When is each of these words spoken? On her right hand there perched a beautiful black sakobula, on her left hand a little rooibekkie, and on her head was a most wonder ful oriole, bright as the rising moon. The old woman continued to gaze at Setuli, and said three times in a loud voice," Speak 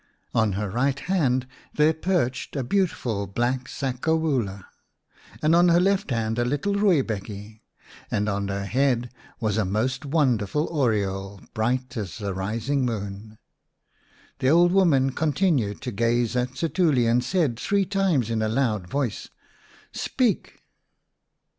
On 0.33 0.53
her 0.53 0.67
right 0.67 0.99
hand 0.99 1.45
there 1.75 1.93
perched 1.93 2.55
a 2.55 2.63
beautiful 2.63 3.27
black 3.27 3.67
sakobula, 3.69 4.65
on 5.43 5.67
her 5.67 5.79
left 5.79 6.09
hand 6.09 6.39
a 6.39 6.43
little 6.43 6.73
rooibekkie, 6.73 7.59
and 8.09 8.27
on 8.27 8.47
her 8.47 8.65
head 8.65 9.11
was 9.39 9.59
a 9.59 9.63
most 9.63 10.03
wonder 10.03 10.47
ful 10.47 10.65
oriole, 10.69 11.41
bright 11.53 11.95
as 11.97 12.17
the 12.17 12.33
rising 12.33 12.83
moon. 12.83 13.37
The 14.39 14.49
old 14.49 14.71
woman 14.71 15.11
continued 15.11 15.81
to 15.81 15.91
gaze 15.91 16.35
at 16.35 16.55
Setuli, 16.55 17.05
and 17.05 17.23
said 17.23 17.59
three 17.59 17.85
times 17.85 18.31
in 18.31 18.41
a 18.41 18.49
loud 18.49 18.87
voice," 18.89 19.29
Speak 19.91 20.63